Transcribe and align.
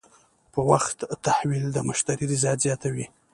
په 0.53 0.59
وخت 0.71 0.97
تحویل 1.25 1.65
د 1.71 1.77
مشتری 1.89 2.25
رضایت 2.31 2.59
زیاتوي. 2.65 3.05